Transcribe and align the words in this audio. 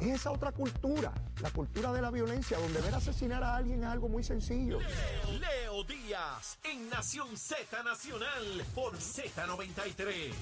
Es 0.00 0.06
esa 0.08 0.30
otra 0.30 0.52
cultura, 0.52 1.12
la 1.40 1.50
cultura 1.50 1.92
de 1.92 2.00
la 2.00 2.10
violencia, 2.10 2.58
donde 2.58 2.80
ver 2.80 2.94
asesinar 2.94 3.42
a 3.42 3.56
alguien 3.56 3.82
es 3.82 3.86
algo 3.88 4.08
muy 4.08 4.22
sencillo. 4.22 4.78
Leo 4.80 5.84
Díaz 5.84 6.58
en 6.64 6.88
Nación 6.88 7.36
Z 7.36 7.82
Nacional 7.82 8.64
por 8.74 8.96
Z93. 8.96 10.32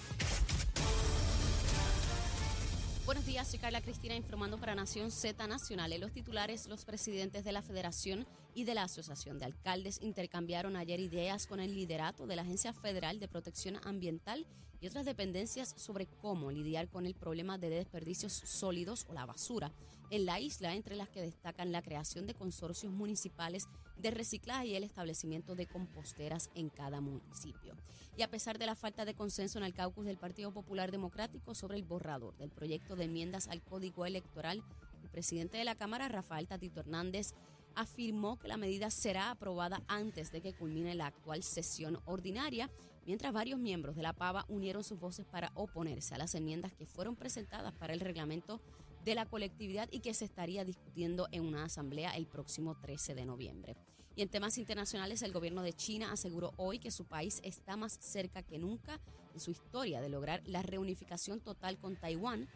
Buenos 3.06 3.24
días, 3.24 3.48
soy 3.48 3.58
Carla 3.58 3.80
Cristina 3.80 4.14
informando 4.14 4.58
para 4.58 4.74
Nación 4.74 5.10
Z 5.10 5.46
Nacional. 5.46 5.94
En 5.94 6.02
los 6.02 6.12
titulares, 6.12 6.66
los 6.68 6.84
presidentes 6.84 7.42
de 7.42 7.52
la 7.52 7.62
Federación 7.62 8.26
y 8.58 8.64
de 8.64 8.74
la 8.74 8.82
Asociación 8.82 9.38
de 9.38 9.44
Alcaldes 9.44 10.00
intercambiaron 10.02 10.74
ayer 10.74 10.98
ideas 10.98 11.46
con 11.46 11.60
el 11.60 11.76
liderato 11.76 12.26
de 12.26 12.34
la 12.34 12.42
Agencia 12.42 12.72
Federal 12.72 13.20
de 13.20 13.28
Protección 13.28 13.78
Ambiental 13.84 14.48
y 14.80 14.88
otras 14.88 15.04
dependencias 15.04 15.72
sobre 15.76 16.08
cómo 16.08 16.50
lidiar 16.50 16.88
con 16.88 17.06
el 17.06 17.14
problema 17.14 17.56
de 17.56 17.70
desperdicios 17.70 18.32
sólidos 18.32 19.06
o 19.08 19.12
la 19.12 19.26
basura 19.26 19.70
en 20.10 20.26
la 20.26 20.40
isla, 20.40 20.74
entre 20.74 20.96
las 20.96 21.08
que 21.08 21.22
destacan 21.22 21.70
la 21.70 21.82
creación 21.82 22.26
de 22.26 22.34
consorcios 22.34 22.92
municipales 22.92 23.68
de 23.96 24.10
reciclaje 24.10 24.66
y 24.66 24.74
el 24.74 24.82
establecimiento 24.82 25.54
de 25.54 25.66
composteras 25.66 26.50
en 26.56 26.68
cada 26.68 27.00
municipio. 27.00 27.76
Y 28.16 28.22
a 28.22 28.28
pesar 28.28 28.58
de 28.58 28.66
la 28.66 28.74
falta 28.74 29.04
de 29.04 29.14
consenso 29.14 29.58
en 29.58 29.66
el 29.66 29.74
caucus 29.74 30.04
del 30.04 30.18
Partido 30.18 30.50
Popular 30.50 30.90
Democrático 30.90 31.54
sobre 31.54 31.76
el 31.76 31.84
borrador 31.84 32.36
del 32.38 32.50
proyecto 32.50 32.96
de 32.96 33.04
enmiendas 33.04 33.46
al 33.46 33.62
Código 33.62 34.04
Electoral, 34.04 34.64
el 35.04 35.10
presidente 35.10 35.58
de 35.58 35.64
la 35.64 35.76
Cámara, 35.76 36.08
Rafael 36.08 36.48
Tatito 36.48 36.80
Hernández, 36.80 37.34
afirmó 37.74 38.38
que 38.38 38.48
la 38.48 38.56
medida 38.56 38.90
será 38.90 39.30
aprobada 39.30 39.82
antes 39.88 40.32
de 40.32 40.40
que 40.40 40.54
culmine 40.54 40.94
la 40.94 41.06
actual 41.06 41.42
sesión 41.42 42.00
ordinaria, 42.04 42.70
mientras 43.06 43.32
varios 43.32 43.58
miembros 43.58 43.96
de 43.96 44.02
la 44.02 44.12
PAVA 44.12 44.44
unieron 44.48 44.84
sus 44.84 44.98
voces 44.98 45.26
para 45.26 45.52
oponerse 45.54 46.14
a 46.14 46.18
las 46.18 46.34
enmiendas 46.34 46.72
que 46.72 46.86
fueron 46.86 47.16
presentadas 47.16 47.72
para 47.74 47.92
el 47.92 48.00
reglamento 48.00 48.60
de 49.04 49.14
la 49.14 49.26
colectividad 49.26 49.88
y 49.90 50.00
que 50.00 50.14
se 50.14 50.24
estaría 50.24 50.64
discutiendo 50.64 51.28
en 51.32 51.46
una 51.46 51.64
asamblea 51.64 52.16
el 52.16 52.26
próximo 52.26 52.74
13 52.74 53.14
de 53.14 53.24
noviembre. 53.24 53.76
Y 54.18 54.22
en 54.22 54.28
temas 54.28 54.58
internacionales, 54.58 55.22
el 55.22 55.32
gobierno 55.32 55.62
de 55.62 55.72
China 55.72 56.10
aseguró 56.10 56.52
hoy 56.56 56.80
que 56.80 56.90
su 56.90 57.04
país 57.04 57.40
está 57.44 57.76
más 57.76 57.98
cerca 58.00 58.42
que 58.42 58.58
nunca 58.58 59.00
en 59.32 59.38
su 59.38 59.52
historia 59.52 60.00
de 60.00 60.08
lograr 60.08 60.42
la 60.44 60.60
reunificación 60.62 61.38
total 61.38 61.78
con 61.78 61.94
Taiwán. 61.94 62.48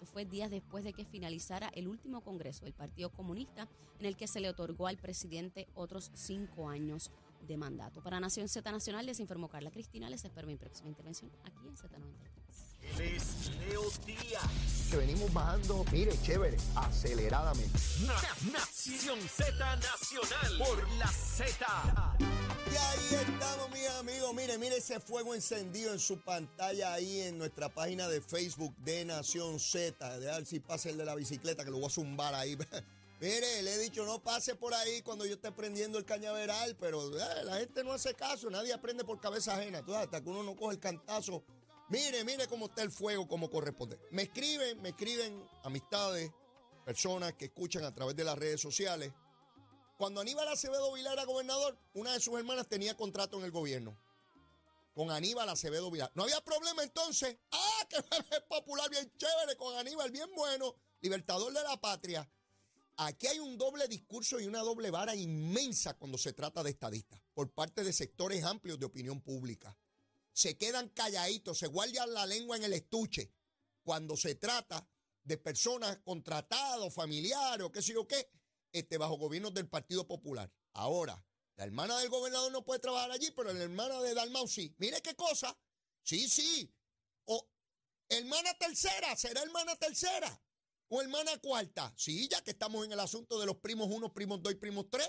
Esto 0.00 0.12
fue 0.14 0.24
días 0.24 0.50
después 0.50 0.82
de 0.82 0.94
que 0.94 1.04
finalizara 1.04 1.68
el 1.74 1.86
último 1.86 2.22
congreso 2.22 2.64
del 2.64 2.72
Partido 2.72 3.10
Comunista, 3.10 3.68
en 3.98 4.06
el 4.06 4.16
que 4.16 4.26
se 4.26 4.40
le 4.40 4.48
otorgó 4.48 4.86
al 4.86 4.96
presidente 4.96 5.68
otros 5.74 6.10
cinco 6.14 6.70
años 6.70 7.10
de 7.46 7.58
mandato. 7.58 8.02
Para 8.02 8.18
Nación 8.18 8.48
Z 8.48 8.72
Nacional 8.72 9.04
les 9.04 9.20
informó 9.20 9.50
Carla 9.50 9.70
Cristina. 9.70 10.08
Les 10.08 10.24
espero 10.24 10.46
mi 10.46 10.56
próxima 10.56 10.88
intervención 10.88 11.30
aquí 11.44 11.66
en 11.68 11.76
Z93. 11.76 12.98
Él 12.98 13.00
es 13.14 13.50
Leo 13.58 13.82
Díaz. 14.06 14.88
Que 14.90 14.96
venimos 14.96 15.30
bajando, 15.34 15.84
mire, 15.92 16.12
chévere, 16.22 16.56
aceleradamente. 16.76 17.78
Na- 18.06 18.52
Nación 18.52 19.20
Z 19.20 19.76
Nacional 19.76 20.58
por 20.66 20.88
la 20.96 21.08
Z. 21.08 22.16
Y 22.72 22.76
ahí 22.76 23.22
estamos, 23.26 23.70
mis 23.70 23.88
amigos. 23.88 24.34
Mire, 24.34 24.58
mire 24.58 24.76
ese 24.76 25.00
fuego 25.00 25.34
encendido 25.34 25.92
en 25.92 25.98
su 25.98 26.20
pantalla 26.20 26.92
ahí 26.92 27.20
en 27.22 27.38
nuestra 27.38 27.68
página 27.68 28.08
de 28.08 28.20
Facebook 28.20 28.74
de 28.78 29.04
Nación 29.04 29.58
Z. 29.58 30.18
De 30.18 30.26
ver 30.26 30.46
si 30.46 30.60
pasa 30.60 30.90
el 30.90 30.96
de 30.96 31.04
la 31.04 31.14
bicicleta, 31.14 31.64
que 31.64 31.70
lo 31.70 31.78
voy 31.78 31.86
a 31.86 31.90
zumbar 31.90 32.34
ahí. 32.34 32.56
Mire, 33.20 33.62
le 33.62 33.74
he 33.74 33.78
dicho, 33.78 34.06
no 34.06 34.22
pase 34.22 34.54
por 34.54 34.72
ahí 34.72 35.02
cuando 35.02 35.26
yo 35.26 35.34
esté 35.34 35.52
prendiendo 35.52 35.98
el 35.98 36.06
cañaveral, 36.06 36.74
pero 36.80 37.06
eh, 37.18 37.44
la 37.44 37.58
gente 37.58 37.84
no 37.84 37.92
hace 37.92 38.14
caso, 38.14 38.48
nadie 38.48 38.72
aprende 38.72 39.04
por 39.04 39.20
cabeza 39.20 39.56
ajena. 39.56 39.84
Tú, 39.84 39.94
hasta 39.94 40.22
que 40.22 40.30
uno 40.30 40.42
no 40.42 40.56
coge 40.56 40.74
el 40.74 40.80
cantazo. 40.80 41.42
Mire, 41.90 42.24
mire 42.24 42.46
cómo 42.46 42.66
está 42.66 42.82
el 42.82 42.90
fuego, 42.90 43.28
como 43.28 43.50
corresponde. 43.50 43.98
Me 44.10 44.22
escriben, 44.22 44.80
me 44.80 44.90
escriben 44.90 45.44
amistades, 45.64 46.30
personas 46.84 47.34
que 47.34 47.46
escuchan 47.46 47.84
a 47.84 47.92
través 47.92 48.16
de 48.16 48.24
las 48.24 48.38
redes 48.38 48.60
sociales. 48.60 49.12
Cuando 50.00 50.22
Aníbal 50.22 50.48
Acevedo 50.48 50.94
Vilar 50.94 51.12
era 51.12 51.26
gobernador, 51.26 51.78
una 51.92 52.14
de 52.14 52.20
sus 52.20 52.32
hermanas 52.38 52.66
tenía 52.66 52.96
contrato 52.96 53.36
en 53.36 53.44
el 53.44 53.50
gobierno. 53.50 54.00
Con 54.94 55.10
Aníbal 55.10 55.46
Acevedo 55.50 55.90
Vilar. 55.90 56.10
No 56.14 56.22
había 56.22 56.40
problema 56.40 56.82
entonces. 56.82 57.36
¡Ah, 57.50 57.86
que 57.86 57.96
es 58.34 58.40
popular, 58.48 58.88
bien 58.88 59.12
chévere! 59.18 59.58
Con 59.58 59.76
Aníbal, 59.76 60.10
bien 60.10 60.30
bueno. 60.34 60.74
Libertador 61.02 61.52
de 61.52 61.62
la 61.62 61.78
patria. 61.78 62.26
Aquí 62.96 63.26
hay 63.26 63.40
un 63.40 63.58
doble 63.58 63.88
discurso 63.88 64.40
y 64.40 64.46
una 64.46 64.60
doble 64.60 64.90
vara 64.90 65.14
inmensa 65.14 65.92
cuando 65.98 66.16
se 66.16 66.32
trata 66.32 66.62
de 66.62 66.70
estadistas 66.70 67.20
por 67.34 67.52
parte 67.52 67.84
de 67.84 67.92
sectores 67.92 68.42
amplios 68.42 68.78
de 68.78 68.86
opinión 68.86 69.20
pública. 69.20 69.76
Se 70.32 70.56
quedan 70.56 70.88
calladitos, 70.88 71.58
se 71.58 71.66
guardan 71.66 72.14
la 72.14 72.24
lengua 72.24 72.56
en 72.56 72.64
el 72.64 72.72
estuche 72.72 73.34
cuando 73.82 74.16
se 74.16 74.36
trata 74.36 74.88
de 75.22 75.36
personas 75.36 75.98
contratadas, 75.98 76.94
familiares 76.94 77.66
o 77.66 77.70
qué 77.70 77.82
sé 77.82 77.92
yo 77.92 78.08
qué, 78.08 78.30
este, 78.72 78.98
bajo 78.98 79.16
gobiernos 79.16 79.54
del 79.54 79.68
Partido 79.68 80.06
Popular. 80.06 80.52
Ahora, 80.72 81.24
la 81.56 81.64
hermana 81.64 81.98
del 81.98 82.08
gobernador 82.08 82.50
no 82.52 82.64
puede 82.64 82.80
trabajar 82.80 83.10
allí, 83.10 83.30
pero 83.32 83.52
la 83.52 83.62
hermana 83.62 84.00
de 84.00 84.14
Dalmau 84.14 84.48
sí. 84.48 84.74
Mire 84.78 85.02
qué 85.02 85.14
cosa. 85.14 85.58
Sí, 86.02 86.28
sí. 86.28 86.72
O 87.26 87.48
hermana 88.08 88.54
tercera, 88.54 89.14
será 89.16 89.42
hermana 89.42 89.76
tercera. 89.76 90.42
O 90.88 91.02
hermana 91.02 91.38
cuarta. 91.38 91.92
Sí, 91.96 92.28
ya 92.28 92.42
que 92.42 92.52
estamos 92.52 92.84
en 92.84 92.92
el 92.92 93.00
asunto 93.00 93.38
de 93.38 93.46
los 93.46 93.56
primos 93.58 93.88
uno, 93.90 94.12
primos 94.12 94.42
dos 94.42 94.52
y 94.52 94.56
primos 94.56 94.88
tres. 94.90 95.08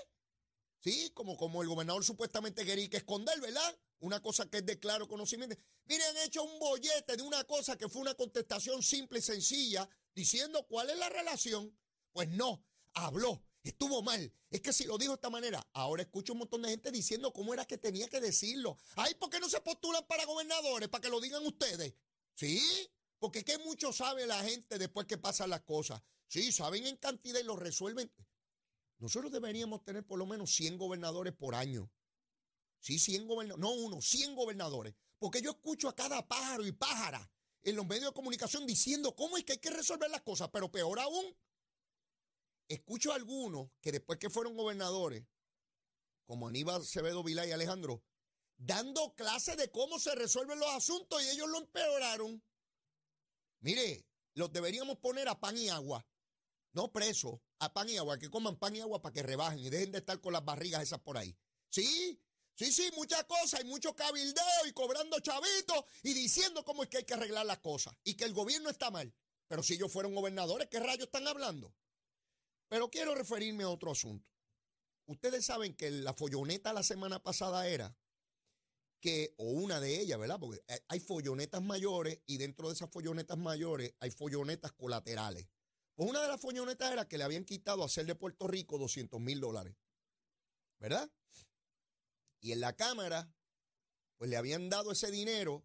Sí, 0.80 1.12
como, 1.14 1.38
como 1.38 1.62
el 1.62 1.70
gobernador 1.70 2.04
supuestamente 2.04 2.66
quería 2.66 2.90
que 2.90 2.98
esconder, 2.98 3.40
¿verdad? 3.40 3.80
Una 4.00 4.22
cosa 4.22 4.50
que 4.50 4.58
es 4.58 4.66
de 4.66 4.80
claro 4.80 5.08
conocimiento. 5.08 5.56
Miren, 5.86 6.08
han 6.10 6.18
hecho 6.18 6.44
un 6.44 6.60
bollete 6.60 7.16
de 7.16 7.24
una 7.24 7.44
cosa 7.44 7.78
que 7.78 7.88
fue 7.88 8.02
una 8.02 8.16
contestación 8.16 8.82
simple 8.82 9.20
y 9.20 9.22
sencilla, 9.22 9.88
diciendo 10.14 10.66
cuál 10.68 10.90
es 10.90 10.98
la 10.98 11.10
relación. 11.10 11.78
Pues 12.12 12.30
no, 12.30 12.66
habló, 12.94 13.44
estuvo 13.70 14.02
mal. 14.02 14.34
Es 14.50 14.62
que 14.62 14.74
si 14.74 14.86
lo 14.86 14.98
dijo 14.98 15.12
de 15.12 15.16
esta 15.16 15.30
manera, 15.30 15.66
ahora 15.74 16.02
escucho 16.02 16.34
un 16.34 16.40
montón 16.40 16.62
de 16.62 16.70
gente 16.70 16.92
diciendo 16.92 17.32
cómo 17.32 17.54
era 17.54 17.66
que 17.66 17.78
tenía 17.78 18.08
que 18.08 18.20
decirlo. 18.20 18.78
Ay, 18.96 19.14
¿por 19.16 19.30
qué 19.30 19.40
no 19.40 19.50
se 19.50 19.62
postulan 19.62 20.06
para 20.08 20.26
gobernadores? 20.26 20.90
Para 20.90 21.02
que 21.02 21.10
lo 21.10 21.22
digan 21.22 21.46
ustedes. 21.46 21.94
¿Sí? 22.34 22.62
Porque 23.20 23.44
qué 23.44 23.58
mucho 23.60 23.94
sabe 23.94 24.26
la 24.26 24.44
gente 24.44 24.80
después 24.80 25.06
que 25.06 25.18
pasan 25.18 25.50
las 25.50 25.62
cosas. 25.62 26.02
Sí, 26.28 26.52
saben 26.52 26.88
en 26.88 26.98
cantidad 26.98 27.40
y 27.40 27.44
lo 27.44 27.56
resuelven. 27.56 28.12
Nosotros 28.98 29.32
deberíamos 29.32 29.84
tener 29.84 30.06
por 30.06 30.18
lo 30.18 30.26
menos 30.26 30.54
100 30.56 30.78
gobernadores 30.78 31.34
por 31.34 31.56
año. 31.56 31.92
Sí, 32.80 33.00
100 33.00 33.28
gobernadores. 33.28 33.62
No 33.62 33.74
uno, 33.74 34.02
100 34.02 34.36
gobernadores. 34.36 34.96
Porque 35.20 35.42
yo 35.42 35.52
escucho 35.52 35.88
a 35.88 35.96
cada 35.96 36.28
pájaro 36.28 36.66
y 36.66 36.72
pájara 36.72 37.32
en 37.64 37.76
los 37.76 37.86
medios 37.86 38.06
de 38.06 38.14
comunicación 38.14 38.66
diciendo 38.66 39.16
cómo 39.16 39.38
es 39.38 39.44
que 39.44 39.54
hay 39.54 39.60
que 39.60 39.70
resolver 39.70 40.10
las 40.10 40.22
cosas. 40.22 40.50
Pero 40.52 40.72
peor 40.72 41.00
aún, 41.00 41.36
escucho 42.74 43.12
a 43.12 43.16
algunos 43.16 43.70
que 43.82 43.92
después 43.92 44.20
que 44.20 44.30
fueron 44.30 44.56
gobernadores, 44.56 45.26
como 46.26 46.48
Aníbal 46.48 46.82
Acevedo 46.82 47.24
Vilá 47.24 47.46
y 47.46 47.52
Alejandro, 47.52 48.04
dando 48.58 49.14
clases 49.16 49.58
de 49.58 49.72
cómo 49.72 50.00
se 50.00 50.16
resuelven 50.16 50.60
los 50.60 50.70
asuntos 50.70 51.22
y 51.24 51.30
ellos 51.30 51.50
lo 51.50 51.58
empeoraron. 51.58 52.44
Mire, 53.60 54.06
los 54.34 54.52
deberíamos 54.52 54.98
poner 54.98 55.28
a 55.28 55.40
pan 55.40 55.58
y 55.58 55.70
agua. 55.70 56.06
No 56.74 56.92
presos, 56.92 57.40
a 57.60 57.74
pan 57.74 57.90
y 57.90 57.98
agua, 57.98 58.18
que 58.18 58.30
coman 58.30 58.58
pan 58.58 58.76
y 58.76 58.80
agua 58.80 59.02
para 59.02 59.14
que 59.14 59.24
rebajen 59.24 59.60
y 59.60 59.70
dejen 59.70 59.92
de 59.92 59.98
estar 59.98 60.22
con 60.22 60.34
las 60.34 60.46
barrigas 60.46 60.84
esas 60.84 61.00
por 61.00 61.18
ahí. 61.18 61.36
Sí, 61.70 62.20
sí, 62.56 62.72
sí, 62.72 62.90
muchas 62.96 63.26
cosas 63.26 63.62
y 63.62 63.66
mucho 63.66 63.94
cabildeo 63.96 64.66
y 64.68 64.72
cobrando 64.72 65.20
chavitos 65.20 65.84
y 66.04 66.14
diciendo 66.14 66.64
cómo 66.64 66.84
es 66.84 66.90
que 66.90 67.00
hay 67.00 67.04
que 67.04 67.14
arreglar 67.14 67.46
las 67.46 67.60
cosas 67.60 67.94
y 68.04 68.14
que 68.16 68.24
el 68.24 68.34
gobierno 68.34 68.70
está 68.70 68.90
mal. 68.90 69.14
Pero 69.48 69.64
si 69.64 69.74
ellos 69.74 69.92
fueron 69.92 70.16
gobernadores, 70.16 70.70
¿qué 70.70 70.80
rayos 70.80 71.08
están 71.08 71.28
hablando? 71.28 71.76
Pero 72.72 72.90
quiero 72.90 73.14
referirme 73.16 73.66
a 73.66 73.70
otro 73.70 73.92
asunto. 73.92 74.32
Ustedes 75.06 75.46
saben 75.46 75.76
que 75.76 75.92
la 75.92 76.14
folloneta 76.14 76.72
la 76.72 76.84
semana 76.84 77.22
pasada 77.22 77.68
era 77.68 77.94
que, 79.02 79.34
o 79.38 79.44
una 79.52 79.82
de 79.82 80.00
ellas, 80.00 80.18
¿verdad? 80.18 80.40
Porque 80.40 80.64
hay- 80.70 80.80
hay 80.88 81.00
follonetas 81.02 81.62
mayores 81.62 82.22
y 82.28 82.38
dentro 82.38 82.70
de 82.70 82.76
esas 82.76 82.90
follonetas 82.90 83.38
mayores 83.38 83.94
hay 84.00 84.10
follonetas 84.12 84.72
colaterales. 84.72 85.50
Pues 85.96 86.10
una 86.10 86.22
de 86.22 86.30
las 86.30 86.40
follonetas 86.40 86.94
era 86.94 87.10
que 87.10 87.18
le 87.18 87.26
habían 87.26 87.44
quitado 87.44 87.84
a 87.84 87.88
hacer 87.88 88.06
de 88.06 88.16
Puerto 88.16 88.48
Rico 88.48 88.78
200 88.78 89.20
mil 89.20 89.42
dólares. 89.42 89.76
¿Verdad? 90.80 91.12
Y 92.40 92.54
en 92.54 92.62
la 92.62 92.78
Cámara, 92.78 93.36
pues 94.18 94.30
le 94.30 94.38
habían 94.38 94.70
dado 94.70 94.94
ese 94.94 95.12
dinero 95.12 95.62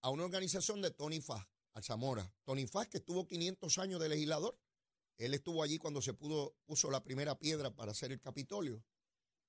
a 0.00 0.08
una 0.08 0.24
organización 0.24 0.80
de 0.80 0.92
Tony 0.92 1.20
Faz, 1.20 1.46
al 1.74 1.84
Zamora. 1.84 2.34
Tony 2.44 2.66
Faz, 2.66 2.88
que 2.88 2.98
estuvo 2.98 3.26
500 3.26 3.76
años 3.76 4.00
de 4.00 4.08
legislador. 4.08 4.58
Él 5.18 5.34
estuvo 5.34 5.62
allí 5.62 5.78
cuando 5.78 6.02
se 6.02 6.14
pudo, 6.14 6.56
puso 6.64 6.90
la 6.90 7.02
primera 7.02 7.38
piedra 7.38 7.74
para 7.74 7.92
hacer 7.92 8.12
el 8.12 8.20
Capitolio. 8.20 8.84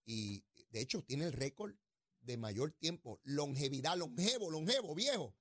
Y 0.05 0.43
de 0.69 0.81
hecho 0.81 1.03
tiene 1.03 1.25
el 1.25 1.33
récord 1.33 1.75
de 2.21 2.37
mayor 2.37 2.71
tiempo, 2.71 3.19
longevidad, 3.23 3.97
longevo, 3.97 4.49
longevo, 4.49 4.95
viejo, 4.95 5.35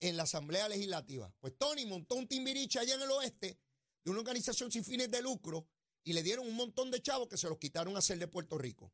en 0.00 0.16
la 0.16 0.24
Asamblea 0.24 0.68
Legislativa. 0.68 1.32
Pues 1.40 1.56
Tony 1.56 1.86
montó 1.86 2.14
un 2.14 2.28
timbiriche 2.28 2.78
allá 2.78 2.94
en 2.94 3.02
el 3.02 3.10
oeste 3.10 3.58
de 4.04 4.10
una 4.10 4.20
organización 4.20 4.70
sin 4.70 4.84
fines 4.84 5.10
de 5.10 5.22
lucro 5.22 5.66
y 6.04 6.12
le 6.12 6.22
dieron 6.22 6.46
un 6.46 6.54
montón 6.54 6.90
de 6.90 7.02
chavos 7.02 7.28
que 7.28 7.36
se 7.36 7.48
los 7.48 7.58
quitaron 7.58 7.96
a 7.96 7.98
hacer 7.98 8.18
de 8.18 8.28
Puerto 8.28 8.56
Rico. 8.58 8.92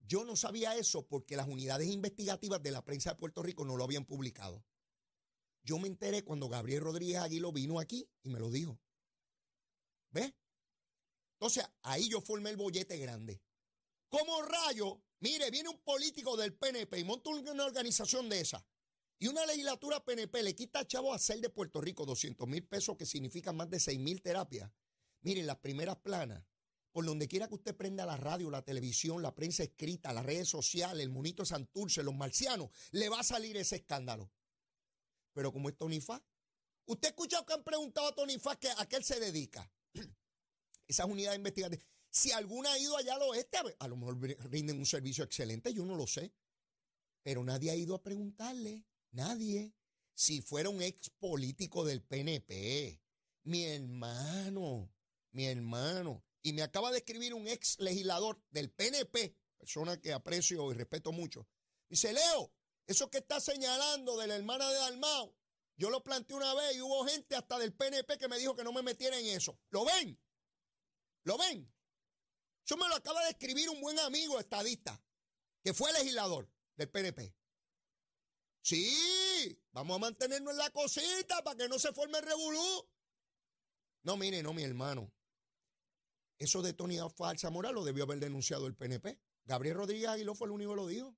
Yo 0.00 0.24
no 0.24 0.34
sabía 0.34 0.76
eso 0.76 1.06
porque 1.06 1.36
las 1.36 1.46
unidades 1.46 1.88
investigativas 1.88 2.62
de 2.62 2.72
la 2.72 2.84
prensa 2.84 3.10
de 3.10 3.16
Puerto 3.16 3.42
Rico 3.42 3.64
no 3.64 3.76
lo 3.76 3.84
habían 3.84 4.04
publicado. 4.04 4.64
Yo 5.62 5.78
me 5.78 5.88
enteré 5.88 6.24
cuando 6.24 6.48
Gabriel 6.48 6.82
Rodríguez 6.82 7.18
Aguilo 7.18 7.52
vino 7.52 7.78
aquí 7.78 8.08
y 8.22 8.30
me 8.30 8.40
lo 8.40 8.50
dijo. 8.50 8.80
¿Ves? 10.10 10.32
Entonces, 11.34 11.64
ahí 11.82 12.08
yo 12.08 12.20
formé 12.20 12.50
el 12.50 12.56
bollete 12.56 12.98
grande. 12.98 13.40
Como 14.08 14.42
rayo, 14.42 15.02
mire, 15.20 15.50
viene 15.50 15.68
un 15.68 15.78
político 15.82 16.36
del 16.36 16.54
PNP 16.54 16.98
y 16.98 17.04
monta 17.04 17.30
una 17.30 17.64
organización 17.64 18.28
de 18.28 18.40
esa. 18.40 18.66
Y 19.18 19.28
una 19.28 19.46
legislatura 19.46 20.04
PNP 20.04 20.42
le 20.42 20.54
quita 20.54 20.80
a 20.80 20.86
Chavo 20.86 21.12
Hacer 21.12 21.40
de 21.40 21.50
Puerto 21.50 21.80
Rico 21.80 22.06
200 22.06 22.48
mil 22.48 22.66
pesos, 22.66 22.96
que 22.96 23.06
significan 23.06 23.56
más 23.56 23.70
de 23.70 23.78
6 23.78 23.98
mil 23.98 24.22
terapias. 24.22 24.70
Miren, 25.20 25.46
las 25.46 25.58
primeras 25.58 25.96
planas, 25.96 26.42
por 26.90 27.04
donde 27.04 27.28
quiera 27.28 27.46
que 27.46 27.54
usted 27.54 27.76
prenda 27.76 28.06
la 28.06 28.16
radio, 28.16 28.50
la 28.50 28.62
televisión, 28.62 29.22
la 29.22 29.34
prensa 29.34 29.62
escrita, 29.62 30.12
las 30.12 30.24
redes 30.24 30.48
sociales, 30.48 31.02
el 31.02 31.10
monito 31.10 31.44
Santurce, 31.44 32.02
los 32.02 32.14
marcianos, 32.14 32.70
le 32.92 33.08
va 33.08 33.20
a 33.20 33.24
salir 33.24 33.56
ese 33.56 33.76
escándalo. 33.76 34.32
Pero 35.34 35.52
como 35.52 35.68
es 35.68 35.76
Tony 35.76 36.00
Fá, 36.00 36.24
usted 36.86 37.08
ha 37.08 37.10
escuchado 37.10 37.46
que 37.46 37.52
han 37.52 37.62
preguntado 37.62 38.08
a 38.08 38.14
Tony 38.14 38.38
Fá 38.38 38.58
a 38.78 38.88
qué 38.88 38.96
él 38.96 39.04
se 39.04 39.20
dedica. 39.20 39.70
Esas 40.90 41.06
unidades 41.06 41.36
investigativas. 41.36 41.84
Si 42.10 42.32
alguna 42.32 42.72
ha 42.72 42.78
ido 42.80 42.96
allá 42.96 43.14
al 43.14 43.22
oeste, 43.22 43.58
a 43.78 43.86
lo 43.86 43.96
mejor 43.96 44.18
rinden 44.50 44.76
un 44.76 44.86
servicio 44.86 45.22
excelente, 45.22 45.72
yo 45.72 45.84
no 45.84 45.94
lo 45.94 46.04
sé. 46.08 46.32
Pero 47.22 47.44
nadie 47.44 47.70
ha 47.70 47.76
ido 47.76 47.94
a 47.94 48.02
preguntarle, 48.02 48.84
nadie. 49.12 49.72
Si 50.14 50.42
fuera 50.42 50.68
un 50.68 50.82
ex 50.82 51.08
político 51.10 51.84
del 51.84 52.02
PNP, 52.02 53.00
mi 53.44 53.64
hermano, 53.66 54.92
mi 55.30 55.46
hermano. 55.46 56.24
Y 56.42 56.52
me 56.54 56.62
acaba 56.62 56.90
de 56.90 56.98
escribir 56.98 57.34
un 57.34 57.46
ex 57.46 57.78
legislador 57.78 58.42
del 58.50 58.72
PNP, 58.72 59.36
persona 59.58 60.00
que 60.00 60.12
aprecio 60.12 60.72
y 60.72 60.74
respeto 60.74 61.12
mucho. 61.12 61.46
Dice, 61.88 62.12
Leo, 62.12 62.52
eso 62.88 63.08
que 63.08 63.18
está 63.18 63.38
señalando 63.38 64.16
de 64.16 64.26
la 64.26 64.34
hermana 64.34 64.68
de 64.68 64.74
Dalmao, 64.74 65.36
yo 65.76 65.88
lo 65.88 66.02
planteé 66.02 66.36
una 66.36 66.52
vez 66.52 66.74
y 66.74 66.80
hubo 66.80 67.06
gente 67.06 67.36
hasta 67.36 67.60
del 67.60 67.72
PNP 67.74 68.18
que 68.18 68.26
me 68.26 68.38
dijo 68.38 68.56
que 68.56 68.64
no 68.64 68.72
me 68.72 68.82
metiera 68.82 69.16
en 69.16 69.26
eso. 69.26 69.56
¿Lo 69.70 69.84
ven? 69.84 70.18
¿Lo 71.24 71.36
ven? 71.38 71.70
Eso 72.64 72.76
me 72.76 72.88
lo 72.88 72.94
acaba 72.94 73.22
de 73.24 73.30
escribir 73.30 73.68
un 73.68 73.80
buen 73.80 73.98
amigo 73.98 74.38
estadista, 74.38 75.02
que 75.62 75.74
fue 75.74 75.92
legislador 75.92 76.48
del 76.76 76.88
PNP. 76.88 77.34
Sí, 78.62 79.60
vamos 79.72 79.96
a 79.96 79.98
mantenernos 79.98 80.52
en 80.52 80.58
la 80.58 80.70
cosita 80.70 81.42
para 81.42 81.56
que 81.56 81.68
no 81.68 81.78
se 81.78 81.92
forme 81.92 82.18
el 82.18 82.24
revolú. 82.24 82.88
No, 84.02 84.16
mire, 84.16 84.42
no, 84.42 84.52
mi 84.52 84.62
hermano. 84.62 85.12
Eso 86.38 86.62
de 86.62 86.72
Tony 86.72 86.98
Falsa 87.14 87.50
Moral 87.50 87.74
lo 87.74 87.84
debió 87.84 88.04
haber 88.04 88.18
denunciado 88.18 88.66
el 88.66 88.74
PNP. 88.74 89.18
Gabriel 89.44 89.76
Rodríguez 89.76 90.08
Aguiló 90.08 90.34
fue 90.34 90.46
el 90.46 90.52
único 90.52 90.70
que 90.70 90.76
lo 90.76 90.86
dijo. 90.86 91.16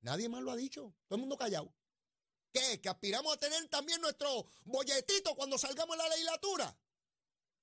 Nadie 0.00 0.28
más 0.28 0.42
lo 0.42 0.50
ha 0.50 0.56
dicho. 0.56 0.94
Todo 1.06 1.16
el 1.16 1.20
mundo 1.20 1.36
callado. 1.36 1.74
¿Qué? 2.52 2.80
¿Que 2.80 2.88
aspiramos 2.88 3.34
a 3.34 3.38
tener 3.38 3.66
también 3.68 4.00
nuestro 4.00 4.46
bolletito 4.64 5.34
cuando 5.34 5.58
salgamos 5.58 5.98
a 5.98 6.02
la 6.02 6.08
legislatura? 6.10 6.76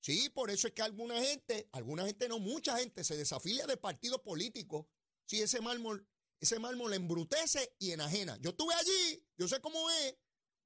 Sí, 0.05 0.29
por 0.29 0.51
eso 0.51 0.67
es 0.67 0.73
que 0.75 0.83
alguna 0.83 1.19
gente, 1.19 1.67
alguna 1.71 2.05
gente 2.05 2.29
no, 2.29 2.37
mucha 2.37 2.77
gente 2.77 3.03
se 3.03 3.17
desafilia 3.17 3.65
de 3.65 3.75
partidos 3.75 4.21
políticos. 4.21 4.85
Sí, 5.25 5.41
ese 5.41 5.61
mármol, 5.61 6.07
ese 6.39 6.59
mármol 6.59 6.93
embrutece 6.93 7.73
y 7.79 7.89
enajena. 7.89 8.37
Yo 8.39 8.51
estuve 8.51 8.75
allí, 8.75 9.25
yo 9.35 9.47
sé 9.47 9.59
cómo 9.61 9.89
es. 9.89 10.15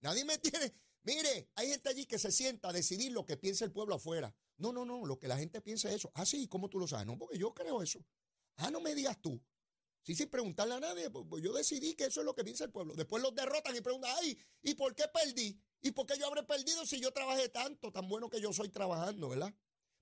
Nadie 0.01 0.25
me 0.25 0.37
tiene. 0.39 0.75
Mire, 1.03 1.49
hay 1.55 1.69
gente 1.69 1.87
allí 1.87 2.05
que 2.05 2.19
se 2.19 2.33
sienta 2.33 2.67
a 2.67 2.73
decidir 2.73 3.13
lo 3.13 3.25
que 3.25 3.37
piensa 3.37 3.63
el 3.63 3.71
pueblo 3.71 3.95
afuera. 3.95 4.35
No, 4.57 4.73
no, 4.73 4.83
no, 4.83 5.05
lo 5.05 5.17
que 5.17 5.29
la 5.29 5.37
gente 5.37 5.61
piensa 5.61 5.87
es 5.87 5.95
eso. 5.95 6.11
Ah, 6.15 6.25
sí, 6.25 6.49
¿cómo 6.49 6.69
tú 6.69 6.77
lo 6.77 6.85
sabes? 6.85 7.05
No, 7.05 7.17
porque 7.17 7.37
yo 7.37 7.53
creo 7.53 7.81
eso. 7.81 8.05
Ah, 8.57 8.69
no 8.69 8.81
me 8.81 8.93
digas 8.93 9.21
tú. 9.21 9.41
Sí, 10.03 10.15
sin 10.15 10.27
preguntarle 10.27 10.73
a 10.73 10.79
nadie, 10.81 11.09
pues, 11.09 11.25
pues, 11.29 11.41
yo 11.41 11.53
decidí 11.53 11.93
que 11.93 12.07
eso 12.07 12.19
es 12.19 12.25
lo 12.25 12.35
que 12.35 12.43
piensa 12.43 12.65
el 12.65 12.71
pueblo. 12.71 12.93
Después 12.93 13.23
los 13.23 13.33
derrotan 13.33 13.73
y 13.73 13.79
preguntan, 13.79 14.13
ay, 14.19 14.37
¿y 14.63 14.73
por 14.73 14.93
qué 14.95 15.05
perdí? 15.07 15.57
¿Y 15.81 15.91
por 15.91 16.05
qué 16.05 16.17
yo 16.17 16.27
habré 16.27 16.43
perdido 16.43 16.85
si 16.85 16.99
yo 16.99 17.11
trabajé 17.11 17.49
tanto, 17.49 17.91
tan 17.91 18.07
bueno 18.07 18.29
que 18.29 18.41
yo 18.41 18.51
soy 18.51 18.69
trabajando, 18.69 19.29
¿verdad? 19.29 19.53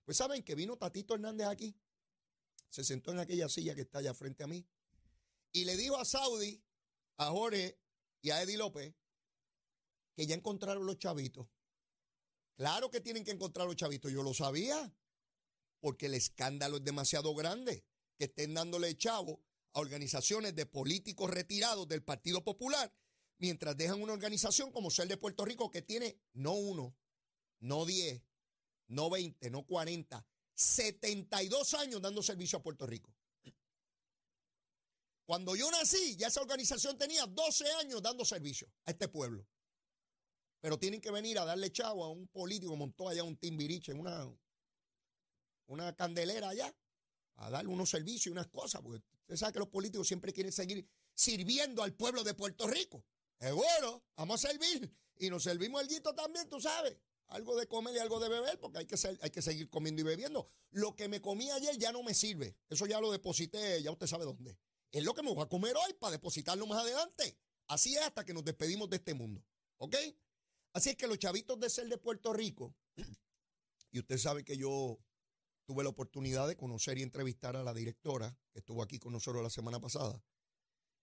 Pues 0.06 0.18
saben 0.18 0.44
que 0.44 0.56
vino 0.56 0.78
Tatito 0.78 1.14
Hernández 1.14 1.48
aquí, 1.48 1.76
se 2.70 2.84
sentó 2.84 3.12
en 3.12 3.20
aquella 3.20 3.48
silla 3.50 3.76
que 3.76 3.82
está 3.82 4.00
allá 4.00 4.14
frente 4.14 4.44
a 4.44 4.48
mí, 4.48 4.66
y 5.52 5.66
le 5.66 5.78
dijo 5.78 5.98
a 5.98 6.06
Saudi, 6.06 6.64
a 7.18 7.30
Jorge 7.32 7.80
y 8.22 8.32
a 8.32 8.42
Eddie 8.42 8.58
López 8.58 8.94
que 10.16 10.26
ya 10.26 10.34
encontraron 10.34 10.86
los 10.86 10.98
chavitos. 10.98 11.48
Claro 12.56 12.90
que 12.90 13.02
tienen 13.02 13.24
que 13.24 13.32
encontrar 13.32 13.68
los 13.68 13.76
chavitos, 13.76 14.12
yo 14.12 14.24
lo 14.24 14.34
sabía, 14.34 14.92
porque 15.80 16.08
el 16.08 16.16
escándalo 16.16 16.78
es 16.78 16.84
demasiado 16.84 17.36
grande, 17.36 17.86
que 18.18 18.26
estén 18.26 18.56
dándole 18.56 18.98
chavo 18.98 19.44
a 19.74 19.80
organizaciones 19.80 20.56
de 20.56 20.66
políticos 20.66 21.30
retirados 21.30 21.88
del 21.88 22.04
Partido 22.04 22.44
Popular, 22.44 22.92
mientras 23.40 23.78
dejan 23.78 24.02
una 24.02 24.14
organización 24.14 24.72
como 24.72 24.92
Ser 24.92 25.08
de 25.08 25.18
Puerto 25.18 25.46
Rico 25.46 25.72
que 25.72 25.82
tiene 25.82 26.20
no 26.34 26.54
uno, 26.54 26.96
no 27.60 27.86
diez, 27.86 28.22
no 28.88 29.10
veinte, 29.10 29.50
no 29.50 29.66
cuarenta, 29.66 30.26
setenta 30.54 31.44
y 31.44 31.48
dos 31.48 31.74
años 31.74 32.02
dando 32.02 32.24
servicio 32.24 32.60
a 32.60 32.64
Puerto 32.64 32.86
Rico. 32.86 33.14
Cuando 35.28 35.58
yo 35.58 35.70
nací, 35.70 36.16
ya 36.16 36.28
esa 36.28 36.40
organización 36.40 36.98
tenía 36.98 37.26
12 37.26 37.70
años 37.82 38.02
dando 38.02 38.24
servicio 38.24 38.72
a 38.86 38.92
este 38.92 39.10
pueblo. 39.10 39.46
Pero 40.62 40.80
tienen 40.80 41.02
que 41.02 41.12
venir 41.12 41.38
a 41.38 41.44
darle 41.44 41.70
chavo 41.70 42.06
a 42.06 42.10
un 42.10 42.30
político, 42.30 42.74
montó 42.78 43.10
allá 43.10 43.24
un 43.24 43.36
timbiriche 43.36 43.92
una, 43.92 44.26
una 45.66 45.94
candelera 45.98 46.48
allá, 46.48 46.74
a 47.36 47.50
darle 47.50 47.70
unos 47.70 47.90
servicios 47.90 48.28
y 48.28 48.30
unas 48.30 48.48
cosas, 48.48 48.82
porque 48.82 49.04
usted 49.20 49.36
sabe 49.36 49.52
que 49.52 49.60
los 49.60 49.68
políticos 49.68 50.08
siempre 50.08 50.32
quieren 50.32 50.54
seguir 50.54 50.90
sirviendo 51.14 51.84
al 51.84 51.94
pueblo 51.94 52.24
de 52.24 52.34
Puerto 52.34 52.66
Rico. 52.66 53.04
Seguro, 53.40 54.04
vamos 54.16 54.44
a 54.44 54.50
servir. 54.50 54.92
Y 55.20 55.30
nos 55.30 55.44
servimos 55.44 55.82
algo 55.82 56.16
también, 56.16 56.50
tú 56.50 56.60
sabes. 56.60 56.98
Algo 57.28 57.56
de 57.58 57.68
comer 57.68 57.96
y 57.96 58.00
algo 58.00 58.20
de 58.20 58.30
beber, 58.30 58.60
porque 58.60 58.80
hay 58.80 58.86
que, 58.86 58.96
hay 59.22 59.30
que 59.30 59.42
seguir 59.42 59.70
comiendo 59.70 60.02
y 60.02 60.06
bebiendo. 60.06 60.50
Lo 60.72 60.96
que 60.96 61.10
me 61.10 61.22
comí 61.22 61.50
ayer 61.52 61.78
ya 61.78 61.92
no 61.92 62.04
me 62.04 62.14
sirve. 62.14 62.56
Eso 62.70 62.86
ya 62.86 63.02
lo 63.02 63.12
deposité, 63.12 63.82
ya 63.82 63.92
usted 63.92 64.08
sabe 64.08 64.26
dónde. 64.26 64.58
Es 64.92 65.04
lo 65.04 65.14
que 65.14 65.24
me 65.24 65.34
voy 65.34 65.44
a 65.44 65.50
comer 65.50 65.76
hoy 65.76 65.94
para 65.94 66.12
depositarlo 66.12 66.66
más 66.68 66.82
adelante. 66.82 67.38
Así 67.68 67.96
es 67.96 68.02
hasta 68.02 68.24
que 68.24 68.34
nos 68.34 68.46
despedimos 68.46 68.90
de 68.90 68.98
este 68.98 69.14
mundo. 69.14 69.44
¿Ok? 69.78 69.96
Así 70.74 70.92
es 70.92 70.96
que 70.96 71.08
los 71.08 71.20
chavitos 71.20 71.60
de 71.60 71.70
ser 71.70 71.88
de 71.90 71.98
Puerto 71.98 72.32
Rico, 72.32 72.76
y 73.92 74.00
usted 74.00 74.18
sabe 74.18 74.46
que 74.46 74.58
yo 74.58 75.00
tuve 75.66 75.84
la 75.84 75.90
oportunidad 75.90 76.48
de 76.48 76.56
conocer 76.56 76.98
y 76.98 77.04
entrevistar 77.04 77.58
a 77.58 77.64
la 77.64 77.74
directora 77.74 78.38
que 78.54 78.60
estuvo 78.60 78.82
aquí 78.82 79.00
con 79.00 79.12
nosotros 79.12 79.44
la 79.44 79.50
semana 79.50 79.82
pasada. 79.82 80.24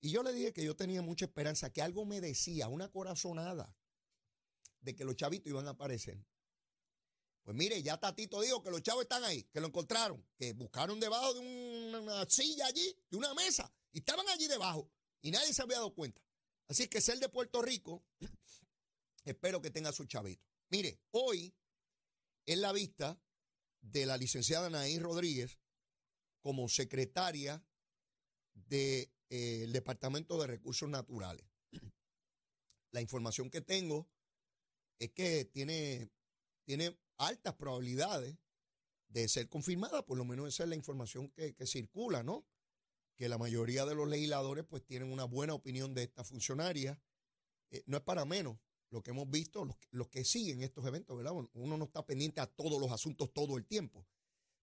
Y 0.05 0.11
yo 0.11 0.23
le 0.23 0.35
dije 0.35 0.53
que 0.53 0.63
yo 0.63 0.77
tenía 0.77 1.01
mucha 1.01 1.25
esperanza, 1.25 1.73
que 1.73 1.81
algo 1.81 2.05
me 2.05 2.21
decía, 2.21 2.69
una 2.69 2.91
corazonada, 2.91 3.75
de 4.83 4.95
que 4.95 5.03
los 5.03 5.17
chavitos 5.17 5.49
iban 5.49 5.67
a 5.67 5.71
aparecer. 5.71 6.23
Pues 7.43 7.57
mire, 7.57 7.83
ya 7.83 7.99
Tatito 7.99 8.43
dijo 8.43 8.63
que 8.63 8.71
los 8.71 8.83
chavos 8.83 9.05
están 9.05 9.25
ahí, 9.25 9.45
que 9.45 9.63
lo 9.63 9.69
encontraron, 9.69 10.23
que 10.37 10.53
buscaron 10.53 11.01
debajo 11.01 11.33
de 11.33 11.41
una 11.41 12.29
silla 12.29 12.67
allí, 12.67 12.95
de 13.09 13.17
una 13.17 13.33
mesa, 13.33 13.73
y 13.93 14.01
estaban 14.01 14.29
allí 14.29 14.47
debajo, 14.47 14.93
y 15.23 15.31
nadie 15.31 15.55
se 15.55 15.63
había 15.63 15.77
dado 15.77 15.95
cuenta. 15.95 16.21
Así 16.69 16.87
que 16.87 17.01
ser 17.01 17.19
de 17.19 17.31
Puerto 17.31 17.63
Rico 17.63 18.05
Espero 19.25 19.63
que 19.63 19.71
tenga 19.71 19.91
su 19.91 20.05
chavito. 20.05 20.47
Mire, 20.69 21.01
hoy 21.13 21.57
es 22.45 22.59
la 22.59 22.75
vista 22.75 23.19
de 23.81 24.05
la 24.05 24.19
licenciada 24.19 24.67
Anaí 24.67 24.99
Rodríguez 24.99 25.59
como 26.43 26.69
secretaria 26.69 27.65
del 28.53 29.14
eh, 29.31 29.67
Departamento 29.71 30.41
de 30.41 30.47
Recursos 30.47 30.89
Naturales. 30.89 31.47
La 32.93 33.01
información 33.01 33.51
que 33.51 33.61
tengo 33.61 34.09
es 34.99 35.11
que 35.11 35.45
tiene, 35.45 36.11
tiene 36.65 36.97
altas 37.19 37.55
probabilidades 37.55 38.37
de 39.09 39.29
ser 39.29 39.49
confirmada, 39.49 40.05
por 40.05 40.19
lo 40.19 40.25
menos 40.25 40.49
esa 40.49 40.65
es 40.65 40.69
la 40.69 40.77
información 40.77 41.31
que, 41.31 41.55
que 41.55 41.67
circula, 41.67 42.23
¿no? 42.23 42.47
Que 43.17 43.29
la 43.29 43.39
mayoría 43.39 43.85
de 43.85 43.95
los 43.95 44.09
legisladores 44.09 44.65
pues 44.65 44.85
tienen 44.85 45.13
una 45.13 45.25
buena 45.25 45.55
opinión 45.55 45.95
de 45.95 46.05
esta 46.05 46.25
funcionaria. 46.25 47.01
Eh, 47.71 47.83
no 47.87 47.97
es 47.97 48.03
para 48.03 48.25
menos 48.25 48.59
lo 48.95 49.03
que 49.03 49.11
hemos 49.11 49.29
visto, 49.29 49.69
los, 49.91 50.09
que 50.09 50.25
siguen 50.25 50.63
estos 50.63 50.87
eventos, 50.87 51.17
¿verdad? 51.17 51.33
Uno 51.55 51.77
no 51.77 51.85
está 51.85 52.07
pendiente 52.07 52.41
a 52.41 52.47
todos 52.47 52.81
los 52.81 52.93
asuntos 52.93 53.33
todo 53.33 53.57
el 53.57 53.67
tiempo. 53.67 54.07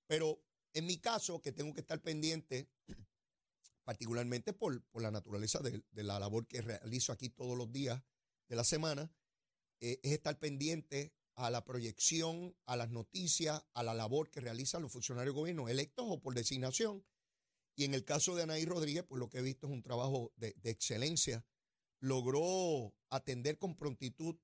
Pero 0.07 0.41
en 0.73 0.85
mi 0.85 0.99
caso, 0.99 1.41
que 1.41 1.51
tengo 1.51 1.73
que 1.73 1.81
estar 1.81 2.01
pendiente, 2.01 2.69
particularmente 3.83 4.53
por, 4.53 4.83
la 4.93 5.11
naturaleza 5.11 5.59
de, 5.59 5.83
la 6.03 6.19
labor 6.19 6.47
que 6.47 6.61
realizo 6.61 7.11
aquí 7.11 7.29
todos 7.29 7.57
los 7.57 7.71
días 7.71 8.01
de 8.47 8.55
la 8.55 8.63
semana, 8.63 9.11
eh, 9.79 9.99
es 10.03 10.11
estar 10.11 10.37
pendiente 10.39 11.13
a 11.35 11.49
la 11.49 11.63
proyección, 11.63 12.55
a 12.65 12.75
las 12.75 12.89
noticias, 12.89 13.63
a 13.73 13.83
la 13.83 13.93
labor 13.93 14.29
que 14.29 14.41
realizan 14.41 14.81
los 14.81 14.91
funcionarios 14.91 15.33
de 15.33 15.39
gobierno, 15.39 15.69
electos 15.69 16.05
o 16.07 16.21
por 16.21 16.35
designación. 16.35 17.03
Y 17.75 17.85
en 17.85 17.93
el 17.93 18.03
caso 18.03 18.35
de 18.35 18.43
Anaí 18.43 18.65
Rodríguez, 18.65 19.05
pues 19.07 19.19
lo 19.19 19.29
que 19.29 19.39
he 19.39 19.41
visto 19.41 19.67
es 19.67 19.73
un 19.73 19.81
trabajo 19.81 20.33
de 20.35 20.53
excelencia 20.63 21.45
logró 22.01 22.95
atender 23.09 23.57
con 23.57 23.75
prontitud 23.75 24.35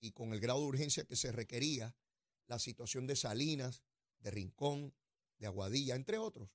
y 0.00 0.12
con 0.12 0.32
el 0.32 0.40
grado 0.40 0.60
de 0.60 0.66
urgencia 0.66 1.04
que 1.04 1.16
se 1.16 1.32
requería 1.32 1.96
la 2.46 2.58
situación 2.58 3.06
de 3.06 3.16
Salinas, 3.16 3.82
de 4.18 4.30
Rincón, 4.30 4.94
de 5.38 5.46
Aguadilla, 5.46 5.94
entre 5.94 6.18
otros. 6.18 6.50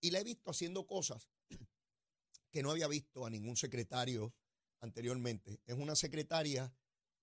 Y 0.00 0.10
la 0.10 0.20
he 0.20 0.24
visto 0.24 0.50
haciendo 0.50 0.86
cosas 0.86 1.28
que 2.50 2.62
no 2.62 2.70
había 2.70 2.88
visto 2.88 3.24
a 3.24 3.30
ningún 3.30 3.56
secretario 3.56 4.34
anteriormente. 4.80 5.60
Es 5.66 5.76
una 5.76 5.94
secretaria 5.94 6.72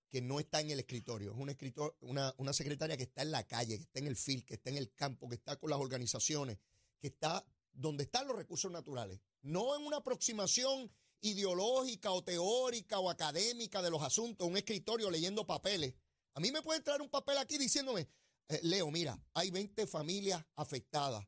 que 0.09 0.21
no 0.21 0.39
está 0.39 0.61
en 0.61 0.71
el 0.71 0.79
escritorio, 0.79 1.31
es 1.31 1.37
una, 1.37 1.51
escritor, 1.51 1.97
una, 1.99 2.33
una 2.37 2.53
secretaria 2.53 2.95
que 2.95 3.03
está 3.03 3.23
en 3.23 3.31
la 3.31 3.45
calle, 3.45 3.77
que 3.77 3.83
está 3.83 3.99
en 3.99 4.07
el 4.07 4.15
field, 4.15 4.45
que 4.45 4.53
está 4.53 4.69
en 4.69 4.77
el 4.77 4.93
campo, 4.93 5.27
que 5.27 5.35
está 5.35 5.57
con 5.57 5.69
las 5.69 5.79
organizaciones, 5.79 6.59
que 6.99 7.07
está 7.07 7.45
donde 7.73 8.03
están 8.05 8.27
los 8.27 8.35
recursos 8.35 8.71
naturales, 8.71 9.19
no 9.41 9.75
en 9.75 9.85
una 9.85 9.97
aproximación 9.97 10.91
ideológica 11.21 12.11
o 12.11 12.23
teórica 12.23 12.99
o 12.99 13.09
académica 13.09 13.81
de 13.81 13.89
los 13.89 14.01
asuntos, 14.01 14.47
un 14.47 14.57
escritorio 14.57 15.09
leyendo 15.09 15.45
papeles. 15.45 15.93
A 16.33 16.39
mí 16.39 16.51
me 16.51 16.61
puede 16.61 16.77
entrar 16.77 17.01
un 17.01 17.09
papel 17.09 17.37
aquí 17.37 17.57
diciéndome, 17.57 18.07
eh, 18.49 18.59
Leo, 18.63 18.89
mira, 18.91 19.19
hay 19.33 19.51
20 19.51 19.87
familias 19.87 20.43
afectadas, 20.55 21.27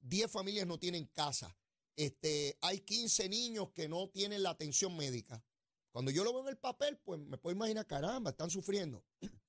10 0.00 0.30
familias 0.30 0.66
no 0.66 0.78
tienen 0.78 1.06
casa, 1.06 1.56
este, 1.96 2.56
hay 2.60 2.80
15 2.80 3.28
niños 3.28 3.70
que 3.72 3.88
no 3.88 4.08
tienen 4.08 4.42
la 4.42 4.50
atención 4.50 4.96
médica. 4.96 5.44
Cuando 5.90 6.10
yo 6.10 6.24
lo 6.24 6.32
veo 6.32 6.42
en 6.42 6.48
el 6.48 6.58
papel, 6.58 6.98
pues 6.98 7.20
me 7.20 7.38
puedo 7.38 7.54
imaginar, 7.54 7.86
caramba, 7.86 8.30
están 8.30 8.50
sufriendo. 8.50 9.04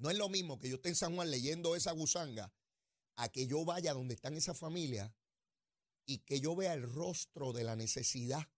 No 0.00 0.10
es 0.10 0.16
lo 0.16 0.28
mismo 0.28 0.60
que 0.60 0.68
yo 0.68 0.76
esté 0.76 0.90
en 0.90 0.94
San 0.94 1.16
Juan 1.16 1.28
leyendo 1.28 1.74
esa 1.74 1.90
gusanga 1.90 2.54
a 3.16 3.30
que 3.30 3.48
yo 3.48 3.64
vaya 3.64 3.94
donde 3.94 4.14
están 4.14 4.36
esas 4.36 4.56
familias 4.56 5.12
y 6.06 6.18
que 6.18 6.38
yo 6.38 6.54
vea 6.54 6.72
el 6.72 6.84
rostro 6.84 7.52
de 7.52 7.64
la 7.64 7.74
necesidad, 7.74 8.48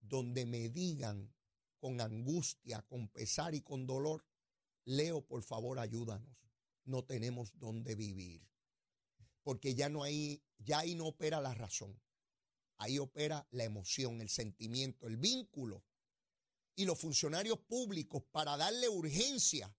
donde 0.00 0.46
me 0.46 0.68
digan 0.68 1.32
con 1.78 2.00
angustia, 2.00 2.82
con 2.82 3.06
pesar 3.06 3.54
y 3.54 3.60
con 3.60 3.86
dolor, 3.86 4.26
Leo, 4.84 5.24
por 5.24 5.42
favor, 5.42 5.78
ayúdanos. 5.78 6.36
No 6.84 7.04
tenemos 7.04 7.56
dónde 7.58 7.94
vivir. 7.94 8.46
Porque 9.42 9.74
ya 9.74 9.88
no 9.88 10.02
hay, 10.02 10.42
ya 10.58 10.80
ahí 10.80 10.94
no 10.94 11.06
opera 11.06 11.40
la 11.40 11.54
razón. 11.54 12.00
Ahí 12.76 12.98
opera 12.98 13.46
la 13.50 13.64
emoción, 13.64 14.20
el 14.20 14.28
sentimiento, 14.28 15.06
el 15.06 15.16
vínculo. 15.16 15.84
Y 16.76 16.84
los 16.84 16.98
funcionarios 16.98 17.58
públicos, 17.60 18.22
para 18.32 18.56
darle 18.56 18.88
urgencia 18.88 19.74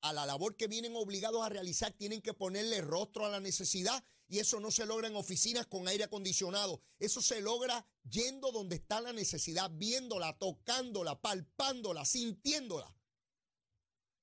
a 0.00 0.12
la 0.12 0.26
labor 0.26 0.56
que 0.56 0.68
vienen 0.68 0.94
obligados 0.94 1.44
a 1.44 1.48
realizar, 1.48 1.92
tienen 1.92 2.22
que 2.22 2.34
ponerle 2.34 2.80
rostro 2.80 3.26
a 3.26 3.30
la 3.30 3.40
necesidad 3.40 4.04
y 4.28 4.38
eso 4.38 4.60
no 4.60 4.70
se 4.70 4.86
logra 4.86 5.08
en 5.08 5.16
oficinas 5.16 5.66
con 5.66 5.86
aire 5.88 6.04
acondicionado. 6.04 6.80
Eso 6.98 7.20
se 7.20 7.40
logra 7.40 7.86
yendo 8.08 8.52
donde 8.52 8.76
está 8.76 9.00
la 9.00 9.12
necesidad, 9.12 9.70
viéndola, 9.72 10.36
tocándola, 10.38 11.20
palpándola, 11.20 12.04
sintiéndola. 12.04 12.92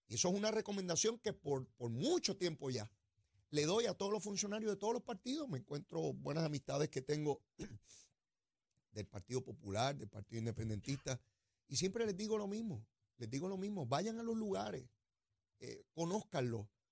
Y 0.08 0.16
eso 0.16 0.30
es 0.30 0.36
una 0.36 0.52
recomendación 0.52 1.20
que 1.20 1.34
por, 1.34 1.68
por 1.76 1.90
mucho 1.90 2.38
tiempo 2.38 2.70
ya 2.70 2.90
le 3.50 3.66
doy 3.66 3.86
a 3.86 3.94
todos 3.94 4.12
los 4.12 4.24
funcionarios 4.24 4.72
de 4.72 4.78
todos 4.78 4.94
los 4.94 5.04
partidos. 5.04 5.48
Me 5.48 5.60
encuentro 5.60 6.14
buenas 6.14 6.44
amistades 6.44 6.90
que 6.90 7.02
tengo 7.02 7.42
del 8.94 9.08
Partido 9.08 9.44
Popular, 9.44 9.98
del 9.98 10.08
Partido 10.08 10.40
Independentista, 10.40 11.20
y 11.68 11.76
siempre 11.76 12.06
les 12.06 12.16
digo 12.16 12.38
lo 12.38 12.48
mismo, 12.48 12.86
les 13.18 13.30
digo 13.30 13.48
lo 13.48 13.58
mismo, 13.58 13.86
vayan 13.86 14.20
a 14.20 14.24
los 14.24 14.38
lugares, 14.38 14.88
eh. 15.60 15.84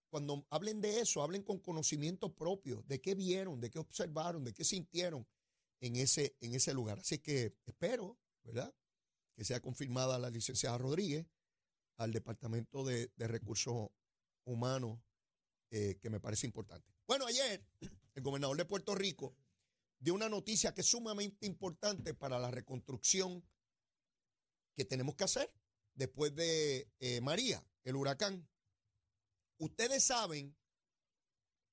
Cuando 0.10 0.46
hablen 0.50 0.82
de 0.82 1.00
eso, 1.00 1.24
hablen 1.24 1.42
con 1.42 1.60
conocimiento 1.60 2.34
propio, 2.34 2.84
de 2.88 3.00
qué 3.00 3.16
vieron, 3.16 3.62
de 3.62 3.70
qué 3.70 3.80
observaron, 3.80 4.44
de 4.44 4.54
qué 4.54 4.66
sintieron 4.66 5.26
en 5.80 5.96
ese, 5.96 6.36
en 6.42 6.54
ese 6.54 6.74
lugar. 6.74 7.00
Así 7.00 7.20
que 7.20 7.56
espero, 7.66 8.18
¿verdad? 8.44 8.74
Que 9.36 9.46
sea 9.46 9.62
confirmada 9.62 10.20
la 10.20 10.30
licenciada 10.30 10.78
Rodríguez 10.78 11.26
al 11.98 12.12
Departamento 12.12 12.84
de, 12.84 13.10
Recursos 13.18 13.90
Humanos, 14.44 15.00
eh, 15.70 15.98
que 16.02 16.10
me 16.10 16.20
parece 16.20 16.46
importante. 16.46 16.94
Bueno, 17.08 17.26
ayer 17.26 17.64
el 18.16 18.24
gobernador 18.24 18.58
de 18.58 18.66
Puerto 18.66 18.96
Rico 18.96 19.36
dio 20.02 20.16
una 20.16 20.28
noticia 20.28 20.74
que 20.74 20.82
es 20.82 20.88
sumamente 20.88 21.46
importante 21.46 22.14
para 22.16 22.40
la 22.40 22.50
reconstrucción 22.50 23.48
que 24.76 24.84
tenemos 24.84 25.16
que 25.16 25.26
hacer 25.26 25.54
después 25.94 26.34
de 26.36 26.92
eh, 27.00 27.22
María, 27.22 27.64
el 27.84 27.96
huracán. 27.96 28.50
Ustedes 29.60 30.04
saben 30.04 30.58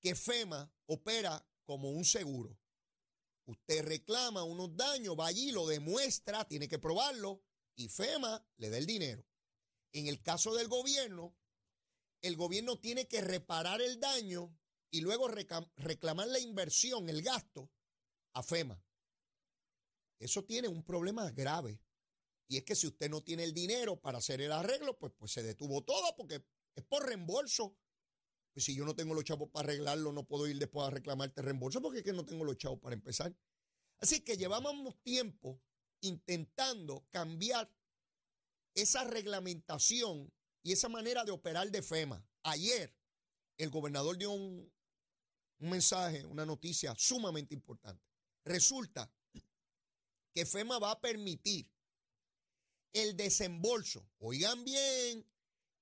que 0.00 0.14
FEMA 0.14 0.70
opera 0.86 1.48
como 1.64 1.90
un 1.90 2.04
seguro. 2.04 2.58
Usted 3.46 3.82
reclama 3.82 4.44
unos 4.44 4.76
daños, 4.76 5.18
va 5.18 5.26
allí, 5.26 5.50
lo 5.50 5.66
demuestra, 5.66 6.46
tiene 6.46 6.68
que 6.68 6.78
probarlo 6.78 7.42
y 7.76 7.88
FEMA 7.88 8.46
le 8.58 8.68
da 8.68 8.76
el 8.76 8.84
dinero. 8.84 9.24
En 9.92 10.06
el 10.06 10.20
caso 10.20 10.54
del 10.54 10.68
gobierno, 10.68 11.34
el 12.20 12.36
gobierno 12.36 12.78
tiene 12.78 13.08
que 13.08 13.22
reparar 13.22 13.80
el 13.80 13.98
daño 13.98 14.54
y 14.90 15.00
luego 15.00 15.28
reclamar 15.76 16.28
la 16.28 16.40
inversión, 16.40 17.08
el 17.08 17.22
gasto, 17.22 17.70
a 18.38 18.42
FEMA. 18.42 18.80
Eso 20.20 20.44
tiene 20.44 20.68
un 20.68 20.84
problema 20.84 21.30
grave. 21.32 21.80
Y 22.48 22.56
es 22.56 22.64
que 22.64 22.76
si 22.76 22.86
usted 22.86 23.10
no 23.10 23.22
tiene 23.22 23.44
el 23.44 23.52
dinero 23.52 24.00
para 24.00 24.18
hacer 24.18 24.40
el 24.40 24.52
arreglo, 24.52 24.96
pues, 24.96 25.12
pues 25.16 25.32
se 25.32 25.42
detuvo 25.42 25.82
todo 25.82 26.14
porque 26.16 26.44
es 26.74 26.84
por 26.84 27.04
reembolso. 27.04 27.76
Pues 28.52 28.64
si 28.64 28.74
yo 28.74 28.84
no 28.84 28.94
tengo 28.94 29.14
los 29.14 29.24
chavos 29.24 29.50
para 29.50 29.64
arreglarlo, 29.64 30.12
no 30.12 30.24
puedo 30.24 30.46
ir 30.46 30.58
después 30.58 30.86
a 30.86 30.90
reclamarte 30.90 31.42
reembolso 31.42 31.82
porque 31.82 31.98
es 31.98 32.04
que 32.04 32.12
no 32.12 32.24
tengo 32.24 32.44
los 32.44 32.56
chavos 32.56 32.78
para 32.78 32.94
empezar. 32.94 33.34
Así 34.00 34.20
que 34.20 34.36
llevábamos 34.36 35.02
tiempo 35.02 35.60
intentando 36.00 37.06
cambiar 37.10 37.70
esa 38.74 39.02
reglamentación 39.02 40.32
y 40.62 40.72
esa 40.72 40.88
manera 40.88 41.24
de 41.24 41.32
operar 41.32 41.70
de 41.70 41.82
FEMA. 41.82 42.24
Ayer 42.44 42.96
el 43.56 43.70
gobernador 43.70 44.16
dio 44.16 44.30
un, 44.30 44.72
un 45.58 45.70
mensaje, 45.70 46.24
una 46.24 46.46
noticia 46.46 46.94
sumamente 46.96 47.54
importante. 47.54 48.07
Resulta 48.44 49.12
que 50.32 50.46
FEMA 50.46 50.78
va 50.78 50.92
a 50.92 51.00
permitir 51.00 51.70
el 52.92 53.16
desembolso, 53.16 54.08
oigan 54.18 54.64
bien, 54.64 55.26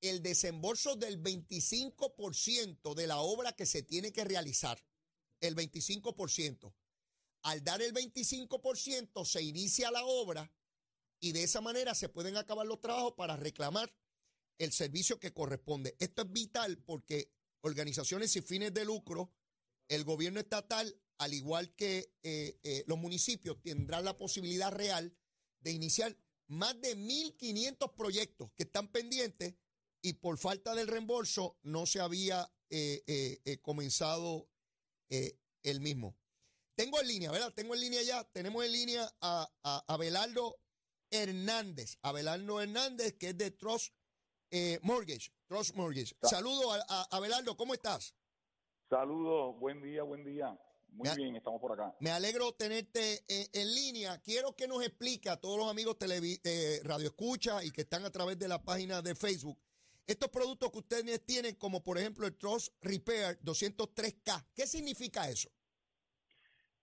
el 0.00 0.22
desembolso 0.22 0.96
del 0.96 1.22
25% 1.22 2.94
de 2.94 3.06
la 3.06 3.18
obra 3.18 3.52
que 3.52 3.66
se 3.66 3.82
tiene 3.82 4.12
que 4.12 4.24
realizar, 4.24 4.82
el 5.40 5.54
25%. 5.54 6.74
Al 7.42 7.62
dar 7.62 7.80
el 7.80 7.94
25% 7.94 9.24
se 9.24 9.42
inicia 9.42 9.90
la 9.90 10.04
obra 10.04 10.52
y 11.20 11.32
de 11.32 11.44
esa 11.44 11.60
manera 11.60 11.94
se 11.94 12.08
pueden 12.08 12.36
acabar 12.36 12.66
los 12.66 12.80
trabajos 12.80 13.14
para 13.16 13.36
reclamar 13.36 13.94
el 14.58 14.72
servicio 14.72 15.20
que 15.20 15.32
corresponde. 15.32 15.96
Esto 15.98 16.22
es 16.22 16.32
vital 16.32 16.78
porque 16.78 17.32
organizaciones 17.60 18.32
sin 18.32 18.42
fines 18.42 18.72
de 18.74 18.84
lucro, 18.84 19.32
el 19.88 20.04
gobierno 20.04 20.40
estatal, 20.40 21.00
al 21.18 21.34
igual 21.34 21.74
que 21.74 22.12
eh, 22.22 22.58
eh, 22.62 22.84
los 22.86 22.98
municipios, 22.98 23.60
tendrán 23.62 24.04
la 24.04 24.16
posibilidad 24.16 24.70
real 24.70 25.16
de 25.60 25.72
iniciar 25.72 26.16
más 26.48 26.80
de 26.80 26.96
1.500 26.96 27.94
proyectos 27.94 28.50
que 28.54 28.64
están 28.64 28.88
pendientes 28.88 29.54
y 30.02 30.14
por 30.14 30.38
falta 30.38 30.74
del 30.74 30.86
reembolso 30.86 31.58
no 31.62 31.86
se 31.86 32.00
había 32.00 32.52
eh, 32.70 33.58
comenzado 33.62 34.48
el 35.08 35.80
mismo. 35.80 36.16
Tengo 36.76 37.00
en 37.00 37.08
línea, 37.08 37.30
¿verdad? 37.30 37.52
Tengo 37.54 37.74
en 37.74 37.80
línea 37.80 38.02
ya, 38.02 38.22
tenemos 38.24 38.64
en 38.64 38.72
línea 38.72 39.10
a, 39.20 39.50
a 39.64 39.84
Abelardo 39.92 40.60
Hernández, 41.10 41.98
Abelardo 42.02 42.60
Hernández, 42.60 43.16
que 43.18 43.30
es 43.30 43.38
de 43.38 43.50
Trust 43.50 43.94
Mortgage. 44.82 45.32
Trust 45.48 45.74
Mortgage. 45.74 46.14
Saludos 46.22 46.78
a, 46.88 47.00
a, 47.00 47.16
Abelardo, 47.16 47.56
¿cómo 47.56 47.74
estás? 47.74 48.14
Saludos, 48.88 49.58
buen 49.58 49.82
día, 49.82 50.02
buen 50.04 50.24
día. 50.24 50.56
Muy 50.88 51.08
bien, 51.16 51.36
estamos 51.36 51.60
por 51.60 51.72
acá. 51.72 51.94
Me 52.00 52.10
alegro 52.10 52.52
tenerte 52.52 53.24
en, 53.28 53.74
línea. 53.74 54.18
Quiero 54.22 54.56
que 54.56 54.66
nos 54.66 54.82
explique 54.82 55.28
a 55.28 55.36
todos 55.36 55.58
los 55.58 55.70
amigos 55.70 55.98
de 55.98 56.80
Radio 56.84 57.08
Escucha 57.08 57.62
y 57.62 57.70
que 57.70 57.82
están 57.82 58.04
a 58.04 58.10
través 58.10 58.38
de 58.38 58.48
la 58.48 58.62
página 58.62 59.02
de 59.02 59.14
Facebook 59.14 59.58
estos 60.06 60.28
productos 60.28 60.70
que 60.70 60.78
ustedes 60.78 61.26
tienen, 61.26 61.56
como 61.56 61.82
por 61.82 61.98
ejemplo 61.98 62.26
el 62.26 62.36
Trust 62.36 62.72
Repair 62.80 63.38
203K. 63.42 64.46
¿Qué 64.54 64.66
significa 64.66 65.28
eso? 65.28 65.50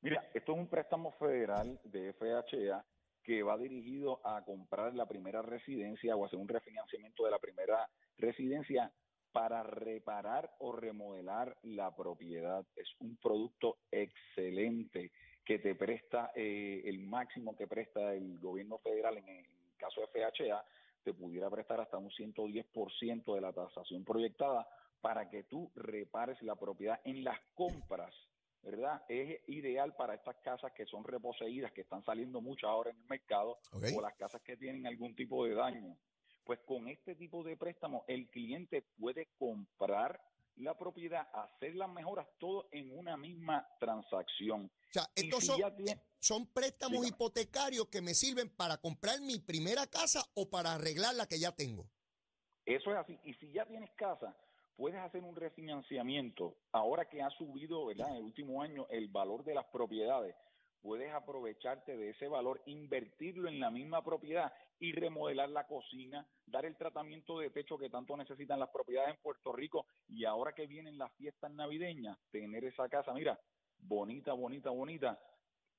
Mira, 0.01 0.29
esto 0.33 0.51
es 0.51 0.57
un 0.57 0.67
préstamo 0.67 1.13
federal 1.13 1.79
de 1.85 2.13
FHA 2.13 2.85
que 3.23 3.41
va 3.41 3.57
dirigido 3.57 4.19
a 4.27 4.43
comprar 4.43 4.93
la 4.93 5.05
primera 5.05 5.41
residencia 5.41 6.15
o 6.17 6.25
hacer 6.25 6.37
un 6.37 6.49
refinanciamiento 6.49 7.23
de 7.23 7.31
la 7.31 7.39
primera 7.39 7.89
residencia 8.17 8.91
para 9.33 9.63
reparar 9.63 10.55
o 10.59 10.71
remodelar 10.71 11.57
la 11.63 11.93
propiedad. 11.93 12.65
Es 12.75 12.87
un 12.99 13.17
producto 13.17 13.79
excelente 13.91 15.11
que 15.43 15.59
te 15.59 15.75
presta 15.75 16.31
eh, 16.35 16.83
el 16.85 16.99
máximo 16.99 17.55
que 17.55 17.67
presta 17.67 18.13
el 18.13 18.39
gobierno 18.39 18.77
federal 18.77 19.17
en 19.17 19.27
el 19.27 19.45
caso 19.77 20.01
de 20.01 20.07
FHA, 20.07 20.63
te 21.03 21.13
pudiera 21.13 21.49
prestar 21.49 21.81
hasta 21.81 21.97
un 21.97 22.09
110% 22.09 23.35
de 23.35 23.41
la 23.41 23.51
tasación 23.51 24.05
proyectada 24.05 24.65
para 25.01 25.29
que 25.29 25.43
tú 25.43 25.69
repares 25.75 26.41
la 26.43 26.55
propiedad 26.55 27.01
en 27.03 27.25
las 27.25 27.37
compras, 27.55 28.15
¿verdad? 28.61 29.03
Es 29.09 29.41
ideal 29.49 29.93
para 29.95 30.13
estas 30.13 30.37
casas 30.37 30.71
que 30.71 30.85
son 30.85 31.03
reposeídas, 31.03 31.73
que 31.73 31.81
están 31.81 32.03
saliendo 32.05 32.39
mucho 32.39 32.69
ahora 32.69 32.91
en 32.91 32.97
el 32.97 33.07
mercado, 33.09 33.57
o 33.73 34.01
las 34.01 34.13
casas 34.13 34.41
que 34.43 34.55
tienen 34.55 34.87
algún 34.87 35.13
tipo 35.13 35.45
de 35.45 35.55
daño. 35.55 35.97
Pues 36.43 36.59
con 36.65 36.87
este 36.87 37.15
tipo 37.15 37.43
de 37.43 37.55
préstamo, 37.55 38.03
el 38.07 38.29
cliente 38.29 38.81
puede 38.99 39.29
comprar 39.37 40.19
la 40.57 40.77
propiedad, 40.77 41.27
hacer 41.33 41.75
las 41.75 41.89
mejoras, 41.89 42.27
todo 42.37 42.67
en 42.71 42.95
una 42.97 43.17
misma 43.17 43.67
transacción. 43.79 44.65
O 44.65 44.93
sea, 44.93 45.07
estos 45.15 45.45
son, 46.19 46.47
préstamos 46.47 47.07
hipotecarios 47.07 47.87
que 47.87 48.01
me 48.01 48.13
sirven 48.13 48.49
para 48.49 48.77
comprar 48.77 49.19
mi 49.21 49.39
primera 49.39 49.87
casa 49.87 50.23
o 50.35 50.49
para 50.49 50.73
arreglar 50.73 51.15
la 51.15 51.25
que 51.27 51.39
ya 51.39 51.51
tengo. 51.51 51.89
Eso 52.65 52.91
es 52.91 52.97
así. 52.97 53.19
Y 53.23 53.33
si 53.35 53.51
ya 53.51 53.65
tienes 53.65 53.89
casa, 53.91 54.35
puedes 54.75 54.99
hacer 54.99 55.23
un 55.23 55.35
refinanciamiento. 55.35 56.55
Ahora 56.71 57.09
que 57.09 57.21
ha 57.21 57.29
subido, 57.31 57.87
¿verdad? 57.87 58.09
En 58.09 58.17
el 58.17 58.23
último 58.23 58.61
año 58.61 58.85
el 58.89 59.07
valor 59.07 59.43
de 59.43 59.55
las 59.55 59.65
propiedades, 59.65 60.35
puedes 60.83 61.11
aprovecharte 61.13 61.95
de 61.95 62.09
ese 62.09 62.27
valor, 62.27 62.61
invertirlo 62.65 63.47
en 63.47 63.59
la 63.59 63.71
misma 63.71 64.03
propiedad 64.03 64.53
y 64.79 64.91
remodelar 64.91 65.49
la 65.49 65.65
cocina, 65.65 66.27
dar 66.45 66.65
el 66.65 66.75
tratamiento 66.75 67.39
de 67.39 67.49
techo 67.49 67.77
que 67.77 67.89
tanto 67.89 68.17
necesitan 68.17 68.59
las 68.59 68.69
propiedades 68.69 69.15
en 69.15 69.21
Puerto 69.23 69.53
Rico 69.53 69.87
y 70.09 70.25
ahora 70.25 70.53
que 70.53 70.67
vienen 70.67 70.97
las 70.97 71.11
fiestas 71.13 71.51
navideñas, 71.51 72.19
tener 72.31 72.65
esa 72.65 72.89
casa, 72.89 73.13
mira, 73.13 73.39
bonita, 73.79 74.33
bonita, 74.33 74.69
bonita 74.71 75.17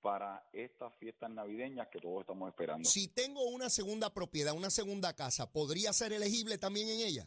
para 0.00 0.42
estas 0.52 0.94
fiestas 0.96 1.30
navideñas 1.30 1.88
que 1.88 2.00
todos 2.00 2.22
estamos 2.22 2.48
esperando. 2.48 2.88
Si 2.88 3.08
tengo 3.08 3.44
una 3.44 3.68
segunda 3.68 4.12
propiedad, 4.12 4.54
una 4.56 4.70
segunda 4.70 5.14
casa, 5.14 5.52
¿podría 5.52 5.92
ser 5.92 6.14
elegible 6.14 6.56
también 6.56 6.88
en 6.88 7.00
ella? 7.00 7.26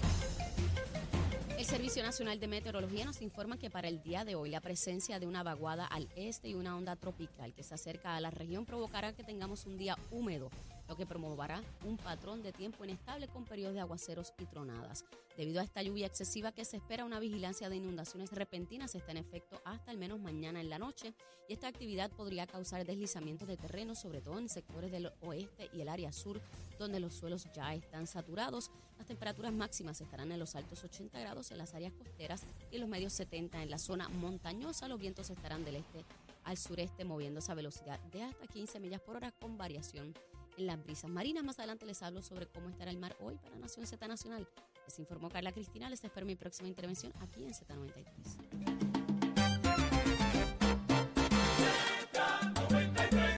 El 1.58 1.64
Servicio 1.64 2.02
Nacional 2.02 2.38
de 2.38 2.48
Meteorología 2.48 3.06
nos 3.06 3.22
informa 3.22 3.56
que 3.56 3.70
para 3.70 3.88
el 3.88 4.02
día 4.02 4.26
de 4.26 4.34
hoy 4.34 4.50
la 4.50 4.60
presencia 4.60 5.18
de 5.18 5.26
una 5.26 5.42
vaguada 5.42 5.86
al 5.86 6.06
este 6.14 6.48
y 6.48 6.54
una 6.54 6.76
onda 6.76 6.96
tropical 6.96 7.54
que 7.54 7.62
se 7.62 7.72
acerca 7.72 8.14
a 8.14 8.20
la 8.20 8.30
región 8.30 8.66
provocará 8.66 9.14
que 9.14 9.24
tengamos 9.24 9.64
un 9.64 9.78
día 9.78 9.96
húmedo, 10.10 10.50
lo 10.88 10.96
que 10.96 11.06
promoverá 11.06 11.62
un 11.84 11.96
patrón 11.96 12.42
de 12.42 12.52
tiempo 12.52 12.84
inestable 12.84 13.28
con 13.28 13.44
periodos 13.44 13.74
de 13.74 13.80
aguaceros 13.80 14.32
y 14.38 14.46
tronadas. 14.46 15.04
Debido 15.36 15.60
a 15.60 15.64
esta 15.64 15.82
lluvia 15.82 16.06
excesiva 16.06 16.52
que 16.52 16.64
se 16.64 16.78
espera 16.78 17.04
una 17.04 17.20
vigilancia 17.20 17.68
de 17.68 17.76
inundaciones 17.76 18.32
repentinas 18.32 18.94
está 18.94 19.10
en 19.10 19.18
efecto 19.18 19.60
hasta 19.64 19.90
al 19.90 19.98
menos 19.98 20.18
mañana 20.18 20.60
en 20.60 20.70
la 20.70 20.78
noche 20.78 21.14
y 21.48 21.52
esta 21.52 21.68
actividad 21.68 22.10
podría 22.10 22.46
causar 22.46 22.84
deslizamientos 22.86 23.46
de 23.46 23.56
terreno, 23.56 23.94
sobre 23.94 24.20
todo 24.20 24.38
en 24.38 24.48
sectores 24.48 24.90
del 24.90 25.12
oeste 25.20 25.68
y 25.72 25.80
el 25.82 25.88
área 25.88 26.12
sur, 26.12 26.40
donde 26.78 27.00
los 27.00 27.14
suelos 27.14 27.46
ya 27.54 27.74
están 27.74 28.06
saturados. 28.06 28.70
Las 28.96 29.06
temperaturas 29.06 29.52
máximas 29.52 30.00
estarán 30.00 30.32
en 30.32 30.38
los 30.38 30.54
altos 30.54 30.82
80 30.82 31.18
grados 31.20 31.50
en 31.50 31.58
las 31.58 31.74
áreas 31.74 31.92
costeras 31.92 32.44
y 32.70 32.76
en 32.76 32.80
los 32.80 32.90
medios 32.90 33.12
70 33.12 33.62
en 33.62 33.70
la 33.70 33.78
zona 33.78 34.08
montañosa. 34.08 34.88
Los 34.88 34.98
vientos 34.98 35.28
estarán 35.30 35.64
del 35.64 35.76
este 35.76 36.04
al 36.44 36.56
sureste 36.56 37.04
moviéndose 37.04 37.52
a 37.52 37.56
velocidad 37.56 38.00
de 38.12 38.22
hasta 38.22 38.46
15 38.46 38.80
millas 38.80 39.00
por 39.00 39.16
hora 39.16 39.32
con 39.32 39.58
variación 39.58 40.14
las 40.56 40.82
brisas 40.82 41.10
marinas. 41.10 41.44
Más 41.44 41.58
adelante 41.58 41.86
les 41.86 42.02
hablo 42.02 42.22
sobre 42.22 42.46
cómo 42.46 42.68
estará 42.68 42.90
el 42.90 42.98
mar 42.98 43.16
hoy 43.20 43.36
para 43.36 43.56
Nación 43.56 43.86
Z 43.86 44.06
Nacional. 44.08 44.48
Les 44.86 44.98
informó 44.98 45.28
Carla 45.28 45.52
Cristina. 45.52 45.90
Les 45.90 46.02
espero 46.02 46.26
mi 46.26 46.36
próxima 46.36 46.68
intervención 46.68 47.12
aquí 47.20 47.44
en 47.44 47.50
Z93. 47.50 48.85